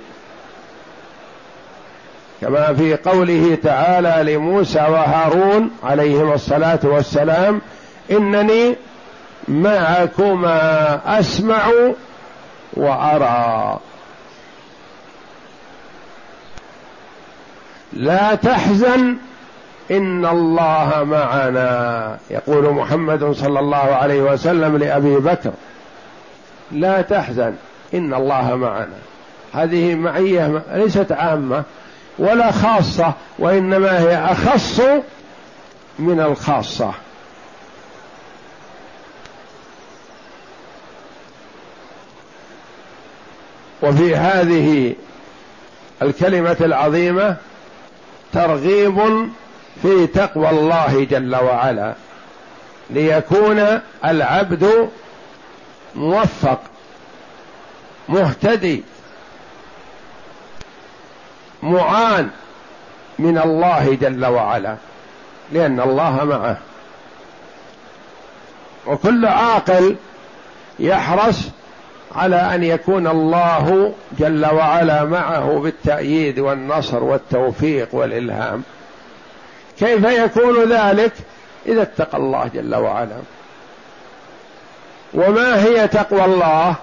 كما 2.42 2.74
في 2.74 2.96
قوله 2.96 3.58
تعالى 3.64 4.34
لموسى 4.36 4.80
وهارون 4.80 5.72
عليهما 5.84 6.36
الصلاه 6.36 6.80
والسلام 6.84 7.62
انني 8.12 8.76
معكما 9.48 11.00
اسمع 11.20 11.62
وارى 12.74 13.80
لا 17.94 18.36
تحزن 18.36 19.18
ان 19.92 20.26
الله 20.26 20.92
معنا 21.04 22.18
يقول 22.32 22.74
محمد 22.74 23.32
صلى 23.32 23.60
الله 23.60 23.78
عليه 23.96 24.22
وسلم 24.22 24.78
لابي 24.78 25.16
بكر 25.16 25.52
لا 26.72 27.02
تحزن 27.02 27.54
ان 27.94 28.14
الله 28.14 28.56
معنا 28.56 28.96
هذه 29.54 29.96
معيه 29.96 30.62
ليست 30.74 31.12
عامه 31.12 31.64
ولا 32.20 32.52
خاصة 32.52 33.14
وإنما 33.40 34.00
هي 34.00 34.18
أخص 34.18 34.82
من 36.00 36.20
الخاصة 36.20 36.92
وفي 43.84 44.16
هذه 44.16 44.94
الكلمة 46.02 46.58
العظيمة 46.62 47.36
ترغيب 48.34 49.30
في 49.82 50.08
تقوى 50.08 50.50
الله 50.50 51.04
جل 51.10 51.36
وعلا 51.36 51.96
ليكون 52.90 53.82
العبد 54.06 54.90
موفق 55.96 56.60
مهتدي 58.10 58.84
معان 61.64 62.30
من 63.20 63.38
الله 63.38 63.96
جل 64.02 64.26
وعلا 64.26 64.76
لان 65.52 65.80
الله 65.80 66.24
معه 66.26 66.58
وكل 68.88 69.26
عاقل 69.26 69.96
يحرص 70.80 71.38
على 72.16 72.36
ان 72.36 72.64
يكون 72.64 73.08
الله 73.08 73.94
جل 74.20 74.46
وعلا 74.46 75.04
معه 75.04 75.60
بالتاييد 75.60 76.40
والنصر 76.40 77.04
والتوفيق 77.04 77.90
والالهام 77.96 78.64
كيف 79.80 80.04
يكون 80.04 80.70
ذلك 80.74 81.14
اذا 81.66 81.82
اتقى 81.82 82.18
الله 82.18 82.48
جل 82.54 82.76
وعلا 82.76 83.18
وما 85.14 85.64
هي 85.64 85.88
تقوى 85.88 86.26
الله 86.26 86.76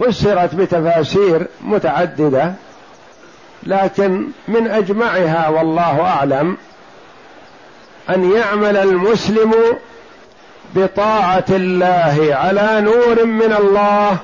فسرت 0.00 0.54
بتفاسير 0.54 1.46
متعدده 1.60 2.52
لكن 3.66 4.28
من 4.48 4.68
اجمعها 4.70 5.48
والله 5.48 6.02
اعلم 6.10 6.56
ان 8.14 8.32
يعمل 8.32 8.76
المسلم 8.76 9.52
بطاعه 10.74 11.44
الله 11.50 12.28
على 12.30 12.80
نور 12.80 13.24
من 13.24 13.52
الله 13.58 14.16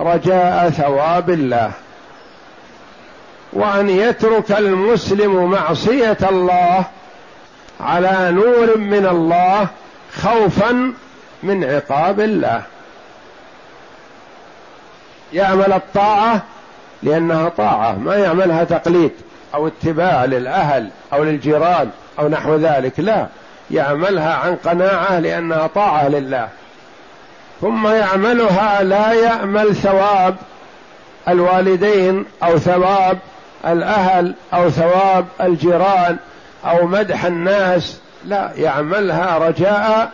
رجاء 0.00 0.70
ثواب 0.70 1.30
الله 1.30 1.70
وان 3.52 3.88
يترك 3.90 4.52
المسلم 4.52 5.50
معصيه 5.50 6.16
الله 6.30 6.84
على 7.80 8.30
نور 8.30 8.78
من 8.78 9.06
الله 9.06 9.66
خوفا 10.16 10.92
من 11.42 11.64
عقاب 11.64 12.20
الله 12.20 12.62
يعمل 15.32 15.72
الطاعه 15.72 16.42
لأنها 17.02 17.48
طاعة 17.48 17.92
ما 17.98 18.16
يعملها 18.16 18.64
تقليد 18.64 19.10
أو 19.54 19.66
اتباع 19.66 20.24
للأهل 20.24 20.90
أو 21.12 21.24
للجيران 21.24 21.90
أو 22.18 22.28
نحو 22.28 22.56
ذلك 22.56 23.00
لا 23.00 23.26
يعملها 23.70 24.34
عن 24.34 24.56
قناعة 24.56 25.18
لأنها 25.18 25.66
طاعة 25.66 26.08
لله 26.08 26.48
ثم 27.60 27.86
يعملها 27.86 28.82
لا 28.82 29.12
يأمل 29.12 29.74
ثواب 29.76 30.34
الوالدين 31.28 32.24
أو 32.42 32.58
ثواب 32.58 33.18
الأهل 33.66 34.34
أو 34.54 34.70
ثواب 34.70 35.24
الجيران 35.40 36.16
أو 36.64 36.86
مدح 36.86 37.24
الناس 37.24 38.00
لا 38.24 38.50
يعملها 38.54 39.38
رجاء 39.38 40.10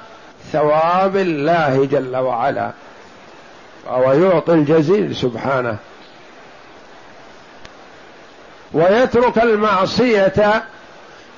ثواب 0.52 1.16
الله 1.16 1.86
جل 1.86 2.16
وعلا 2.16 2.70
ويعطي 4.06 4.52
الجزيل 4.52 5.16
سبحانه 5.16 5.76
ويترك 8.74 9.38
المعصيه 9.38 10.52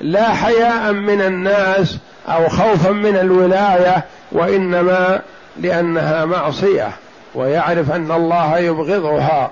لا 0.00 0.28
حياء 0.28 0.92
من 0.92 1.22
الناس 1.22 1.98
او 2.28 2.48
خوفا 2.48 2.90
من 2.90 3.16
الولايه 3.16 4.04
وانما 4.32 5.20
لانها 5.56 6.24
معصيه 6.24 6.88
ويعرف 7.34 7.90
ان 7.92 8.12
الله 8.12 8.58
يبغضها 8.58 9.50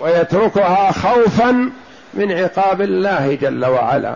ويتركها 0.00 0.92
خوفا 0.92 1.70
من 2.14 2.32
عقاب 2.32 2.80
الله 2.82 3.38
جل 3.40 3.64
وعلا 3.64 4.14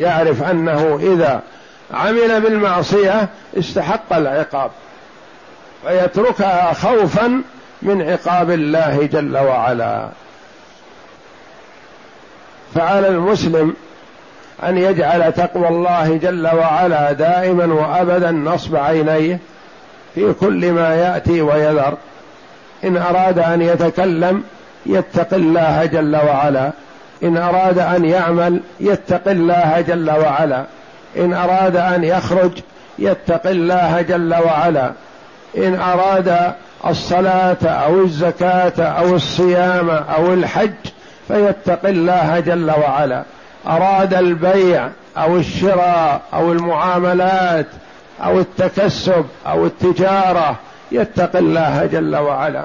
يعرف 0.00 0.42
انه 0.42 0.96
اذا 1.02 1.40
عمل 1.94 2.40
بالمعصيه 2.40 3.28
استحق 3.58 4.12
العقاب 4.12 4.70
فيتركها 5.86 6.72
خوفا 6.72 7.42
من 7.86 8.02
عقاب 8.10 8.50
الله 8.50 9.08
جل 9.12 9.36
وعلا 9.38 10.08
فعلى 12.74 13.08
المسلم 13.08 13.74
ان 14.68 14.76
يجعل 14.78 15.32
تقوى 15.32 15.68
الله 15.68 16.16
جل 16.16 16.46
وعلا 16.46 17.12
دائما 17.12 17.74
وابدا 17.74 18.30
نصب 18.30 18.76
عينيه 18.76 19.38
في 20.14 20.32
كل 20.32 20.72
ما 20.72 20.94
ياتي 20.94 21.40
ويذر 21.42 21.96
ان 22.84 22.96
اراد 22.96 23.38
ان 23.38 23.62
يتكلم 23.62 24.44
يتق 24.86 25.34
الله 25.34 25.84
جل 25.84 26.16
وعلا 26.16 26.70
ان 27.22 27.36
اراد 27.36 27.78
ان 27.78 28.04
يعمل 28.04 28.60
يتق 28.80 29.28
الله 29.30 29.80
جل 29.80 30.10
وعلا 30.10 30.64
ان 31.18 31.32
اراد 31.34 31.76
ان 31.76 32.04
يخرج 32.04 32.50
يتق 32.98 33.46
الله 33.46 34.02
جل 34.02 34.34
وعلا 34.34 34.92
ان 35.58 35.74
اراد 35.74 36.52
الصلاه 36.90 37.56
او 37.66 38.00
الزكاه 38.02 38.72
او 38.82 39.14
الصيام 39.14 39.90
او 39.90 40.32
الحج 40.34 40.74
فيتقي 41.28 41.90
الله 41.90 42.40
جل 42.40 42.70
وعلا 42.70 43.24
اراد 43.66 44.14
البيع 44.14 44.88
او 45.18 45.36
الشراء 45.36 46.20
او 46.34 46.52
المعاملات 46.52 47.66
او 48.22 48.40
التكسب 48.40 49.26
او 49.46 49.66
التجاره 49.66 50.56
يتقي 50.92 51.38
الله 51.38 51.86
جل 51.92 52.16
وعلا 52.16 52.64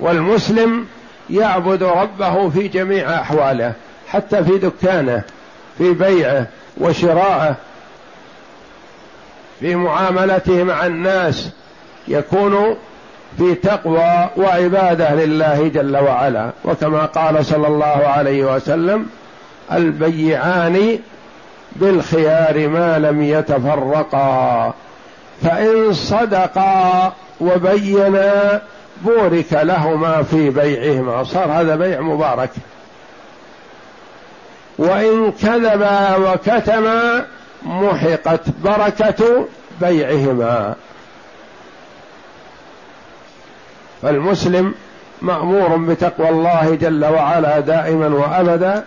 والمسلم 0.00 0.86
يعبد 1.30 1.82
ربه 1.82 2.50
في 2.50 2.68
جميع 2.68 3.20
احواله 3.20 3.72
حتى 4.08 4.44
في 4.44 4.58
دكانه 4.58 5.22
في 5.78 5.92
بيعه 5.92 6.46
وشرائه 6.78 7.56
في 9.60 9.74
معاملته 9.74 10.62
مع 10.64 10.86
الناس 10.86 11.50
يكون 12.08 12.76
في 13.38 13.54
تقوى 13.54 14.28
وعباده 14.36 15.14
لله 15.14 15.68
جل 15.68 15.96
وعلا 15.96 16.50
وكما 16.64 17.04
قال 17.06 17.44
صلى 17.46 17.66
الله 17.66 17.86
عليه 18.08 18.44
وسلم 18.54 19.06
البيعان 19.72 20.98
بالخيار 21.76 22.68
ما 22.68 22.98
لم 22.98 23.22
يتفرقا 23.22 24.72
فان 25.42 25.92
صدقا 25.92 27.12
وبينا 27.40 28.62
بورك 29.04 29.52
لهما 29.52 30.22
في 30.22 30.50
بيعهما 30.50 31.24
صار 31.24 31.52
هذا 31.52 31.76
بيع 31.76 32.00
مبارك 32.00 32.50
وان 34.78 35.32
كذبا 35.32 36.16
وكتما 36.16 37.24
محقت 37.62 38.42
بركه 38.64 39.46
بيعهما 39.80 40.74
فالمسلم 44.04 44.74
مامور 45.22 45.76
بتقوى 45.76 46.28
الله 46.28 46.78
جل 46.80 47.04
وعلا 47.04 47.60
دائما 47.60 48.08
وابدا 48.08 48.84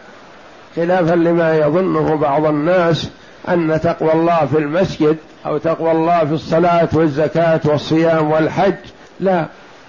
خلافا 0.76 1.16
لما 1.16 1.58
يظنه 1.58 2.16
بعض 2.16 2.46
الناس 2.46 3.10
ان 3.50 3.80
تقوى 3.84 4.14
الله 4.14 4.46
في 4.46 4.58
المسجد 4.58 5.18
او 5.46 5.58
تقوى 5.58 5.92
الله 5.92 6.20
في 6.26 6.34
الصلاه 6.34 6.90
والزكاه 6.94 7.60
والصيام 7.66 8.32
والحج 8.32 8.74
لا 9.20 9.46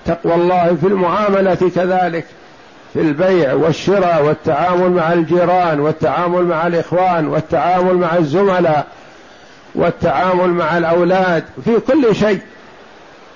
تقوى 0.06 0.34
الله 0.34 0.76
في 0.80 0.86
المعامله 0.86 1.70
كذلك 1.76 2.24
في 2.92 3.00
البيع 3.00 3.52
والشراء 3.54 4.22
والتعامل 4.24 4.90
مع 4.90 5.12
الجيران 5.12 5.80
والتعامل 5.80 6.44
مع 6.44 6.66
الاخوان 6.66 7.26
والتعامل 7.26 7.94
مع 7.94 8.16
الزملاء 8.16 8.86
والتعامل 9.74 10.48
مع 10.50 10.78
الاولاد 10.78 11.44
في 11.64 11.80
كل 11.92 12.14
شيء 12.16 12.38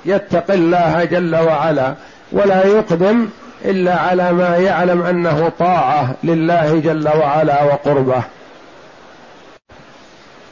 يتقي 0.07 0.55
الله 0.55 1.05
جل 1.05 1.37
وعلا 1.37 1.95
ولا 2.33 2.67
يقدم 2.67 3.29
الا 3.65 3.95
على 3.99 4.33
ما 4.33 4.57
يعلم 4.57 5.03
انه 5.03 5.53
طاعه 5.59 6.15
لله 6.25 6.79
جل 6.81 7.09
وعلا 7.09 7.63
وقربه 7.65 8.23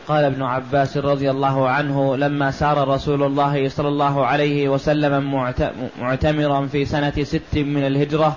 قال 0.09 0.25
ابن 0.25 0.43
عباس 0.43 0.97
رضي 0.97 1.31
الله 1.31 1.69
عنه 1.69 2.17
لما 2.17 2.51
سار 2.51 2.89
رسول 2.89 3.23
الله 3.23 3.69
صلى 3.69 3.89
الله 3.89 4.27
عليه 4.27 4.69
وسلم 4.69 5.33
معتمرا 6.01 6.67
في 6.67 6.85
سنه 6.85 7.13
ست 7.23 7.55
من 7.57 7.87
الهجره 7.87 8.37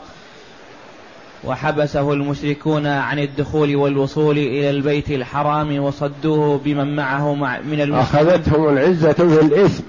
وحبسه 1.44 2.14
المشركون 2.14 2.88
عن 2.88 3.20
الدخول 3.20 3.76
والوصول 3.76 4.38
إلى 4.38 4.70
البيت 4.70 5.12
الحرام 5.12 5.84
وصدوه 5.84 6.58
بمن 6.58 6.96
معه 6.96 7.34
من 7.64 7.82
المشركين 7.82 7.94
أخذتهم 8.20 8.70
العزة 8.70 9.14
في 9.14 9.42
الإثم 9.42 9.84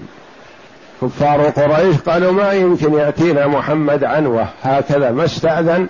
كفار 1.01 1.41
قريش 1.49 1.95
قالوا 1.97 2.31
ما 2.31 2.51
يمكن 2.51 2.93
يأتينا 2.93 3.47
محمد 3.47 4.03
عنوة 4.03 4.47
هكذا 4.63 5.11
ما 5.11 5.25
استأذن 5.25 5.87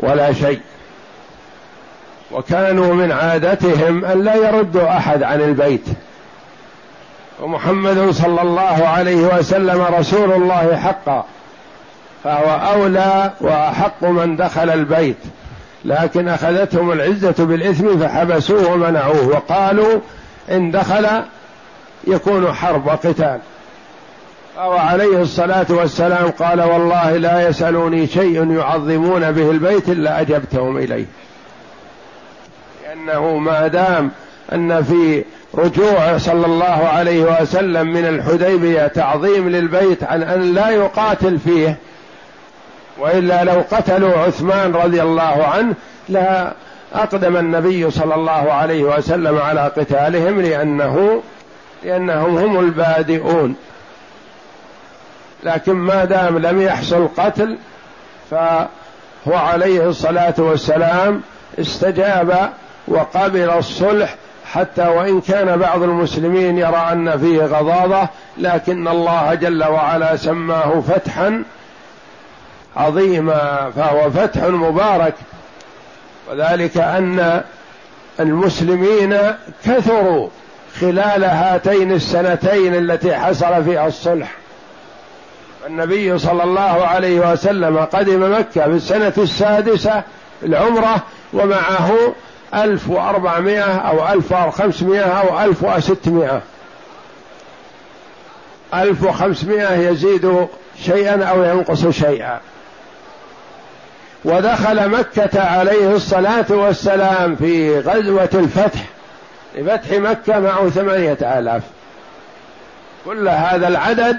ولا 0.00 0.32
شيء 0.32 0.60
وكانوا 2.32 2.94
من 2.94 3.12
عادتهم 3.12 4.04
أن 4.04 4.22
لا 4.22 4.34
يردوا 4.34 4.96
أحد 4.96 5.22
عن 5.22 5.40
البيت 5.40 5.84
ومحمد 7.42 8.10
صلى 8.10 8.42
الله 8.42 8.88
عليه 8.88 9.16
وسلم 9.36 9.84
رسول 9.98 10.32
الله 10.32 10.76
حقا 10.76 11.24
فهو 12.24 12.72
أولى 12.74 13.30
وأحق 13.40 14.04
من 14.04 14.36
دخل 14.36 14.70
البيت 14.70 15.16
لكن 15.84 16.28
أخذتهم 16.28 16.92
العزة 16.92 17.34
بالإثم 17.38 17.98
فحبسوه 17.98 18.72
ومنعوه 18.72 19.28
وقالوا 19.28 20.00
إن 20.50 20.70
دخل 20.70 21.06
يكون 22.06 22.52
حرب 22.52 22.86
وقتال 22.86 23.38
أو 24.58 24.72
عليه 24.72 25.22
الصلاة 25.22 25.66
والسلام 25.70 26.30
قال 26.30 26.60
والله 26.62 27.16
لا 27.16 27.48
يسألوني 27.48 28.06
شيء 28.06 28.52
يعظمون 28.52 29.32
به 29.32 29.50
البيت 29.50 29.88
إلا 29.88 30.20
أجبتهم 30.20 30.76
إليه 30.76 31.04
لأنه 32.84 33.36
ما 33.36 33.66
دام 33.66 34.10
أن 34.52 34.82
في 34.82 35.24
رجوعه 35.54 36.18
صلى 36.18 36.46
الله 36.46 36.88
عليه 36.94 37.42
وسلم 37.42 37.92
من 37.92 38.04
الحديبية 38.04 38.86
تعظيم 38.86 39.48
للبيت 39.48 40.04
عن 40.04 40.22
أن 40.22 40.54
لا 40.54 40.68
يقاتل 40.68 41.38
فيه 41.38 41.76
وإلا 42.98 43.44
لو 43.44 43.64
قتلوا 43.70 44.14
عثمان 44.18 44.72
رضي 44.72 45.02
الله 45.02 45.44
عنه 45.44 45.74
لا 46.08 46.52
أقدم 46.94 47.36
النبي 47.36 47.90
صلى 47.90 48.14
الله 48.14 48.52
عليه 48.52 48.82
وسلم 48.84 49.36
على 49.38 49.60
قتالهم 49.60 50.40
لأنه 50.40 51.22
لأنهم 51.84 52.38
هم 52.38 52.58
البادئون 52.60 53.54
لكن 55.46 55.72
ما 55.72 56.04
دام 56.04 56.38
لم 56.38 56.62
يحصل 56.62 57.08
قتل 57.18 57.56
فهو 58.30 58.66
عليه 59.26 59.86
الصلاه 59.88 60.34
والسلام 60.38 61.20
استجاب 61.60 62.50
وقبل 62.88 63.50
الصلح 63.50 64.14
حتى 64.52 64.88
وان 64.88 65.20
كان 65.20 65.58
بعض 65.58 65.82
المسلمين 65.82 66.58
يرى 66.58 66.86
ان 66.92 67.18
فيه 67.18 67.42
غضاضه 67.42 68.08
لكن 68.38 68.88
الله 68.88 69.34
جل 69.34 69.64
وعلا 69.64 70.16
سماه 70.16 70.80
فتحا 70.80 71.42
عظيما 72.76 73.70
فهو 73.76 74.10
فتح 74.10 74.42
مبارك 74.42 75.14
وذلك 76.30 76.76
ان 76.78 77.40
المسلمين 78.20 79.16
كثروا 79.64 80.28
خلال 80.80 81.24
هاتين 81.24 81.92
السنتين 81.92 82.74
التي 82.74 83.14
حصل 83.14 83.64
فيها 83.64 83.86
الصلح 83.86 84.32
النبي 85.66 86.18
صلى 86.18 86.42
الله 86.44 86.86
عليه 86.86 87.32
وسلم 87.32 87.78
قدم 87.78 88.32
مكة 88.38 88.60
في 88.60 88.66
السنة 88.66 89.12
السادسة 89.18 90.02
العمرة 90.42 91.02
ومعه 91.32 91.92
ألف 92.54 92.88
وأربعمائة 92.88 93.76
أو 93.78 94.12
ألف 94.14 94.32
وخمسمائة 94.32 95.02
أو 95.20 95.40
ألف 95.44 95.62
وستمائة 95.64 96.40
ألف 98.74 99.02
وخمسمائة 99.02 99.72
يزيد 99.88 100.46
شيئا 100.84 101.24
أو 101.24 101.42
ينقص 101.44 101.86
شيئا 101.86 102.40
ودخل 104.24 104.88
مكة 104.88 105.40
عليه 105.46 105.92
الصلاة 105.94 106.46
والسلام 106.48 107.36
في 107.36 107.80
غزوة 107.80 108.30
الفتح 108.34 108.80
لفتح 109.54 109.92
مكة 109.92 110.40
معه 110.40 110.68
ثمانية 110.70 111.38
آلاف 111.38 111.62
كل 113.04 113.28
هذا 113.28 113.68
العدد 113.68 114.16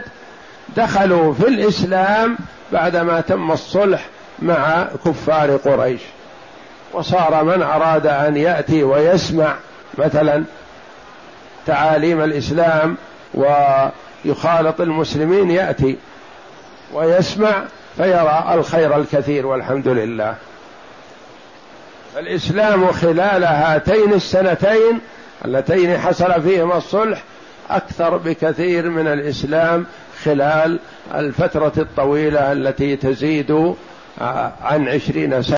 دخلوا 0.75 1.33
في 1.33 1.47
الاسلام 1.47 2.37
بعدما 2.73 3.21
تم 3.21 3.51
الصلح 3.51 4.05
مع 4.41 4.87
كفار 5.05 5.55
قريش 5.57 6.01
وصار 6.93 7.43
من 7.43 7.61
اراد 7.63 8.07
ان 8.07 8.37
ياتي 8.37 8.83
ويسمع 8.83 9.55
مثلا 9.97 10.43
تعاليم 11.65 12.23
الاسلام 12.23 12.97
ويخالط 13.33 14.81
المسلمين 14.81 15.51
ياتي 15.51 15.97
ويسمع 16.93 17.63
فيرى 17.97 18.45
الخير 18.53 18.97
الكثير 18.97 19.47
والحمد 19.47 19.87
لله 19.87 20.35
فالاسلام 22.15 22.91
خلال 22.91 23.43
هاتين 23.43 24.13
السنتين 24.13 24.99
اللتين 25.45 25.97
حصل 25.97 26.41
فيهما 26.41 26.77
الصلح 26.77 27.23
اكثر 27.69 28.17
بكثير 28.17 28.89
من 28.89 29.07
الاسلام 29.07 29.85
خلال 30.25 30.79
الفترة 31.15 31.71
الطويلة 31.77 32.51
التي 32.51 32.95
تزيد 32.95 33.51
آه، 34.21 34.51
عن 34.61 34.87
عشرين 34.87 35.41
سنة 35.43 35.55